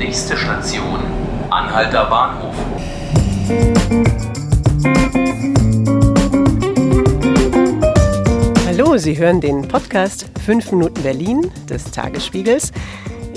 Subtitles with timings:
[0.00, 0.98] Nächste Station,
[1.50, 2.54] Anhalter Bahnhof.
[8.66, 12.72] Hallo, Sie hören den Podcast 5 Minuten Berlin des Tagesspiegels.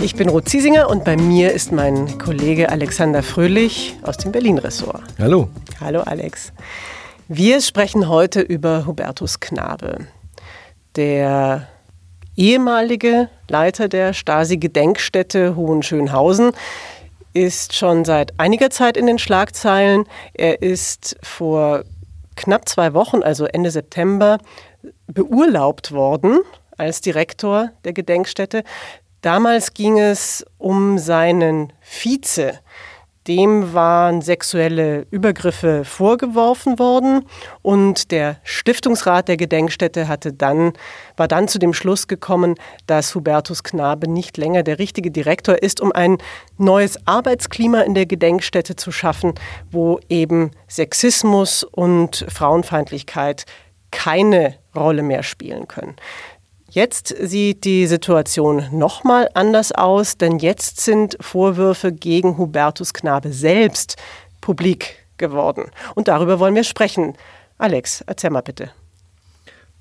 [0.02, 5.04] Ich bin Ruth Ziesinger und bei mir ist mein Kollege Alexander Fröhlich aus dem Berlin-Ressort.
[5.20, 5.50] Hallo.
[5.82, 6.54] Hallo Alex.
[7.28, 10.08] Wir sprechen heute über Hubertus Knabe.
[10.96, 11.68] Der
[12.36, 16.52] ehemalige Leiter der Stasi-Gedenkstätte Hohenschönhausen
[17.34, 20.06] ist schon seit einiger Zeit in den Schlagzeilen.
[20.34, 21.84] Er ist vor
[22.36, 24.38] knapp zwei Wochen, also Ende September,
[25.08, 26.40] beurlaubt worden
[26.78, 28.64] als Direktor der Gedenkstätte.
[29.22, 32.60] Damals ging es um seinen Vize,
[33.28, 37.26] dem waren sexuelle Übergriffe vorgeworfen worden
[37.62, 40.74] und der Stiftungsrat der Gedenkstätte hatte dann,
[41.16, 45.80] war dann zu dem Schluss gekommen, dass Hubertus Knabe nicht länger der richtige Direktor ist,
[45.80, 46.18] um ein
[46.58, 49.34] neues Arbeitsklima in der Gedenkstätte zu schaffen,
[49.72, 53.46] wo eben Sexismus und Frauenfeindlichkeit
[53.92, 55.96] keine Rolle mehr spielen können.
[56.74, 63.96] Jetzt sieht die Situation nochmal anders aus, denn jetzt sind Vorwürfe gegen Hubertus Knabe selbst
[64.42, 65.66] publik geworden.
[65.94, 67.14] Und darüber wollen wir sprechen.
[67.60, 68.72] Alex, erzähl mal bitte.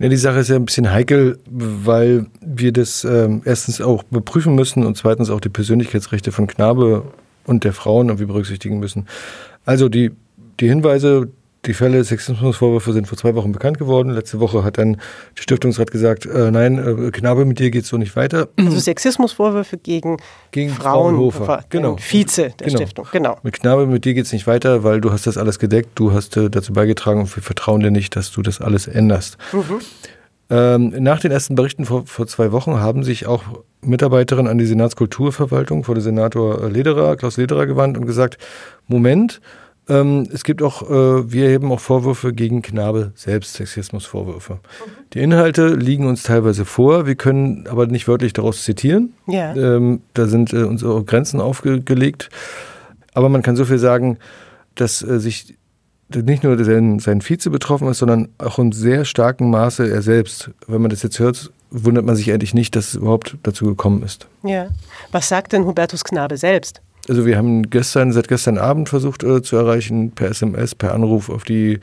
[0.00, 4.54] Ja, die Sache ist ja ein bisschen heikel, weil wir das äh, erstens auch beprüfen
[4.54, 7.04] müssen und zweitens auch die Persönlichkeitsrechte von Knabe
[7.46, 9.08] und der Frauen irgendwie berücksichtigen müssen.
[9.64, 10.10] Also die,
[10.60, 11.30] die Hinweise,
[11.64, 14.10] die Fälle Sexismusvorwürfe sind vor zwei Wochen bekannt geworden.
[14.10, 14.94] Letzte Woche hat dann
[15.36, 18.48] der Stiftungsrat gesagt, äh, nein, äh, Knabe, mit dir geht es so nicht weiter.
[18.56, 20.16] Also Sexismusvorwürfe gegen,
[20.50, 21.96] gegen Fraunhofer, Frauen, genau.
[21.98, 22.76] Vize der genau.
[22.78, 23.06] Stiftung.
[23.12, 23.38] Genau.
[23.44, 26.12] Mit Knabe, mit dir geht es nicht weiter, weil du hast das alles gedeckt, du
[26.12, 29.38] hast äh, dazu beigetragen und wir vertrauen dir nicht, dass du das alles änderst.
[29.52, 29.80] Mhm.
[30.50, 33.44] Ähm, nach den ersten Berichten vor, vor zwei Wochen haben sich auch
[33.82, 38.38] Mitarbeiterinnen an die Senatskulturverwaltung vor den Senator Lederer, Klaus Lederer gewandt und gesagt,
[38.86, 39.40] Moment,
[39.88, 44.54] ähm, es gibt auch, äh, wir heben auch Vorwürfe gegen Knabe selbst, Sexismusvorwürfe.
[44.54, 44.58] Mhm.
[45.12, 49.14] Die Inhalte liegen uns teilweise vor, wir können aber nicht wörtlich daraus zitieren.
[49.26, 49.54] Ja.
[49.54, 52.30] Ähm, da sind äh, unsere Grenzen aufgelegt.
[53.14, 54.18] Aber man kann so viel sagen,
[54.74, 55.56] dass äh, sich
[56.14, 60.50] nicht nur sein, sein Vize betroffen ist, sondern auch in sehr starkem Maße er selbst.
[60.66, 64.02] Wenn man das jetzt hört, wundert man sich endlich nicht, dass es überhaupt dazu gekommen
[64.02, 64.26] ist.
[64.42, 64.68] Ja.
[65.10, 66.82] Was sagt denn Hubertus Knabe selbst?
[67.08, 71.30] Also wir haben gestern, seit gestern Abend versucht äh, zu erreichen, per SMS, per Anruf
[71.30, 71.80] auf die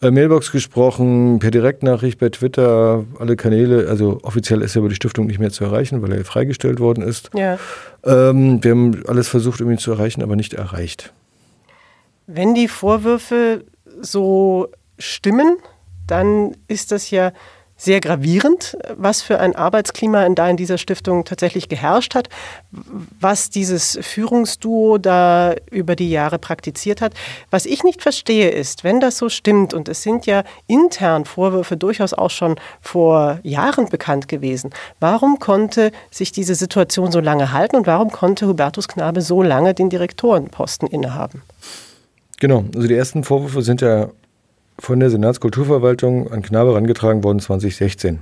[0.00, 3.88] äh, Mailbox gesprochen, per Direktnachricht, bei Twitter, alle Kanäle.
[3.88, 7.04] Also offiziell ist er über die Stiftung nicht mehr zu erreichen, weil er freigestellt worden
[7.04, 7.30] ist.
[7.34, 7.58] Ja.
[8.04, 11.12] Ähm, wir haben alles versucht, um ihn zu erreichen, aber nicht erreicht.
[12.26, 13.64] Wenn die Vorwürfe
[14.00, 15.58] so stimmen,
[16.06, 17.32] dann ist das ja
[17.82, 22.28] sehr gravierend, was für ein Arbeitsklima da in dieser Stiftung tatsächlich geherrscht hat,
[22.70, 27.12] was dieses Führungsduo da über die Jahre praktiziert hat.
[27.50, 31.76] Was ich nicht verstehe ist, wenn das so stimmt, und es sind ja intern Vorwürfe
[31.76, 34.70] durchaus auch schon vor Jahren bekannt gewesen,
[35.00, 39.74] warum konnte sich diese Situation so lange halten und warum konnte Hubertus Knabe so lange
[39.74, 41.42] den Direktorenposten innehaben?
[42.38, 44.08] Genau, also die ersten Vorwürfe sind ja
[44.78, 48.20] von der Senatskulturverwaltung an Knabe herangetragen worden 2016.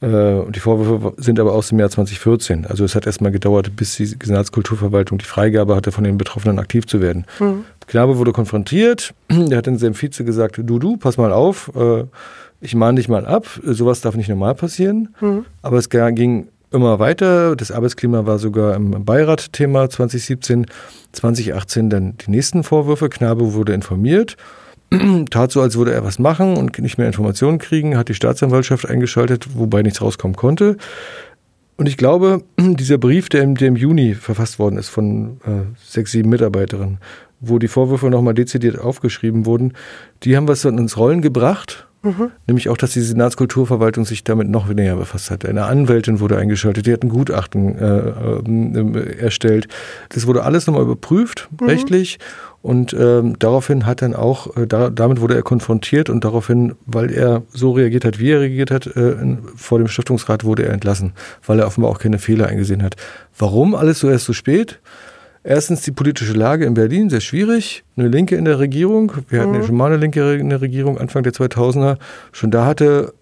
[0.00, 2.66] Äh, und die Vorwürfe sind aber aus dem Jahr 2014.
[2.66, 6.86] Also es hat erstmal gedauert, bis die Senatskulturverwaltung die Freigabe hatte, von den Betroffenen aktiv
[6.86, 7.24] zu werden.
[7.38, 7.64] Mhm.
[7.86, 9.14] Knabe wurde konfrontiert.
[9.28, 12.04] Er hat in seinem Vize gesagt, du, du, pass mal auf, äh,
[12.60, 15.14] ich mahne dich mal ab, sowas darf nicht normal passieren.
[15.20, 15.44] Mhm.
[15.62, 17.54] Aber es ging immer weiter.
[17.54, 20.66] Das Arbeitsklima war sogar im Beirat Thema 2017.
[21.12, 23.08] 2018 dann die nächsten Vorwürfe.
[23.08, 24.36] Knabe wurde informiert
[25.30, 28.88] tat so, als würde er was machen und nicht mehr Informationen kriegen, hat die Staatsanwaltschaft
[28.88, 30.76] eingeschaltet, wobei nichts rauskommen konnte.
[31.76, 35.76] Und ich glaube, dieser Brief, der im, der im Juni verfasst worden ist von äh,
[35.84, 36.98] sechs, sieben Mitarbeiterinnen,
[37.40, 39.74] wo die Vorwürfe nochmal dezidiert aufgeschrieben wurden,
[40.22, 41.86] die haben was ins Rollen gebracht.
[42.02, 42.30] Mhm.
[42.46, 45.44] Nämlich auch, dass die Senatskulturverwaltung sich damit noch näher befasst hat.
[45.44, 49.66] Eine Anwältin wurde eingeschaltet, die hat ein Gutachten äh, äh, erstellt.
[50.10, 51.66] Das wurde alles nochmal überprüft, mhm.
[51.66, 52.18] rechtlich.
[52.66, 57.12] Und ähm, daraufhin hat dann auch, äh, da, damit wurde er konfrontiert und daraufhin, weil
[57.12, 60.72] er so reagiert hat, wie er reagiert hat, äh, in, vor dem Stiftungsrat wurde er
[60.72, 61.12] entlassen,
[61.46, 62.96] weil er offenbar auch keine Fehler eingesehen hat.
[63.38, 64.80] Warum alles so erst so spät?
[65.44, 67.84] Erstens die politische Lage in Berlin, sehr schwierig.
[67.96, 69.12] Eine Linke in der Regierung.
[69.28, 69.66] Wir hatten ja mhm.
[69.66, 71.98] schon mal eine Linke in der Regierung Anfang der 2000er.
[72.32, 73.14] Schon da hatte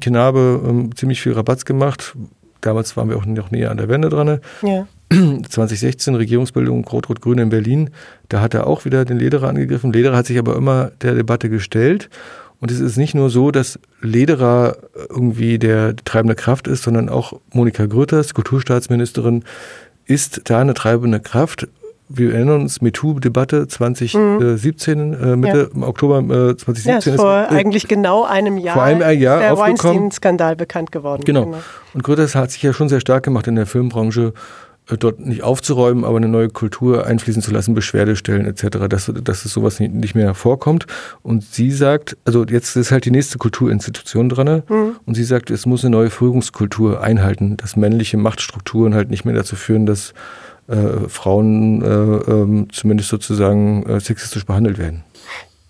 [0.00, 2.16] Knabe ähm, ziemlich viel Rabatz gemacht.
[2.60, 4.40] Damals waren wir auch noch näher an der Wende dran.
[4.62, 4.88] Ja.
[5.10, 7.90] 2016 Regierungsbildung Rot-Rot-Grün in Berlin,
[8.28, 9.92] da hat er auch wieder den Lederer angegriffen.
[9.92, 12.08] Lederer hat sich aber immer der Debatte gestellt.
[12.60, 14.76] Und es ist nicht nur so, dass Lederer
[15.08, 19.44] irgendwie der treibende Kraft ist, sondern auch Monika Grütters, Kulturstaatsministerin,
[20.04, 21.66] ist da eine treibende Kraft.
[22.08, 25.22] Wir erinnern uns, MeToo-Debatte 2017, mhm.
[25.22, 25.82] äh, Mitte ja.
[25.86, 26.90] Oktober äh, 2017.
[26.90, 30.92] Ja, ist vor ist, äh, eigentlich genau einem Jahr vor einem Jahr der Weinstein-Skandal bekannt
[30.92, 31.22] geworden.
[31.24, 31.46] Genau.
[31.46, 31.58] genau.
[31.94, 35.42] Und Grütters hat sich ja schon sehr stark gemacht in der Filmbranche, äh, dort nicht
[35.42, 40.14] aufzuräumen, aber eine neue Kultur einfließen zu lassen, Beschwerdestellen etc., dass, dass es sowas nicht
[40.14, 40.86] mehr vorkommt.
[41.22, 44.96] Und sie sagt, also jetzt ist halt die nächste Kulturinstitution dran mhm.
[45.06, 49.34] und sie sagt, es muss eine neue Führungskultur einhalten, dass männliche Machtstrukturen halt nicht mehr
[49.34, 50.14] dazu führen, dass
[50.68, 55.04] äh, Frauen äh, äh, zumindest sozusagen äh, sexistisch behandelt werden.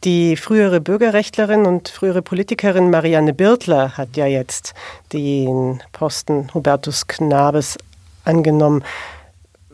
[0.04, 4.72] Die frühere Bürgerrechtlerin und frühere Politikerin Marianne Birtler hat ja jetzt
[5.12, 7.76] den Posten Hubertus Knabes
[8.24, 8.84] angenommen.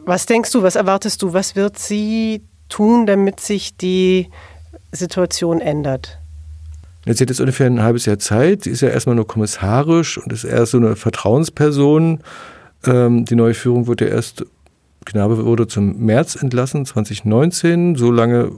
[0.04, 4.28] Was denkst du, was erwartest du, was wird sie tun, damit sich die
[4.92, 6.18] Situation ändert?
[7.04, 8.64] Jetzt hat jetzt ungefähr ein halbes Jahr Zeit.
[8.64, 12.20] Sie ist ja erstmal nur kommissarisch und ist erst so eine Vertrauensperson.
[12.84, 14.44] Ähm, die neue Führung wird ja erst,
[15.04, 17.94] Knabe wurde zum März entlassen, 2019.
[17.94, 18.50] So lange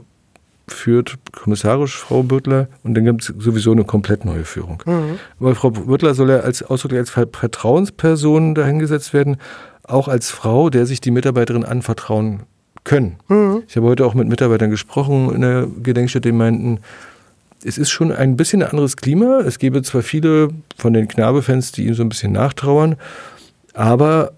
[0.67, 4.81] führt kommissarisch Frau Büttler und dann gibt es sowieso eine komplett neue Führung.
[4.85, 5.19] Mhm.
[5.39, 9.37] Aber Frau Büttler soll ja als ausdrücklich als Vertrauensperson dahingesetzt werden
[9.89, 12.41] auch als Frau, der sich die Mitarbeiterin anvertrauen
[12.83, 13.17] können.
[13.27, 13.63] Mhm.
[13.67, 16.79] Ich habe heute auch mit Mitarbeitern gesprochen in der Gedenkstätte, die meinten,
[17.63, 19.39] es ist schon ein bisschen ein anderes Klima.
[19.39, 22.95] Es gäbe zwar viele von den Knabefans, die ihm so ein bisschen nachtrauern,
[23.73, 24.31] aber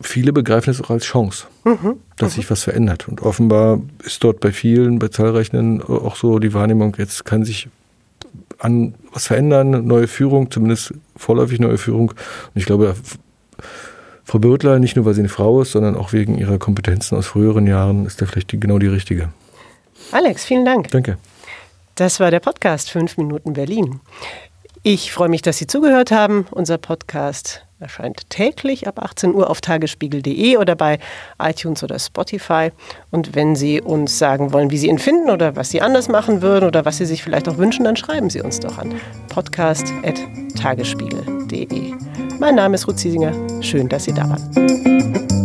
[0.00, 1.94] viele begreifen es auch als Chance, mhm.
[2.16, 2.40] dass mhm.
[2.40, 3.08] sich was verändert.
[3.08, 7.68] Und offenbar ist dort bei vielen, bei zahlreichen auch so die Wahrnehmung, jetzt kann sich
[8.58, 12.10] an was verändern, neue Führung, zumindest vorläufig neue Führung.
[12.10, 12.94] Und ich glaube,
[14.26, 17.26] Frau Bürtler, nicht nur weil sie eine Frau ist, sondern auch wegen ihrer Kompetenzen aus
[17.26, 19.28] früheren Jahren, ist da vielleicht die, genau die richtige.
[20.10, 20.90] Alex, vielen Dank.
[20.90, 21.16] Danke.
[21.94, 24.00] Das war der Podcast 5 Minuten Berlin.
[24.82, 26.44] Ich freue mich, dass Sie zugehört haben.
[26.50, 30.98] Unser Podcast erscheint täglich ab 18 Uhr auf tagesspiegel.de oder bei
[31.40, 32.72] iTunes oder Spotify.
[33.12, 36.42] Und wenn Sie uns sagen wollen, wie Sie ihn finden oder was Sie anders machen
[36.42, 38.92] würden oder was Sie sich vielleicht auch wünschen, dann schreiben Sie uns doch an
[39.28, 42.05] podcast.tagesspiegel.de.
[42.38, 43.32] Mein Name ist Ruth Ziesinger.
[43.62, 45.35] Schön, dass Sie da waren.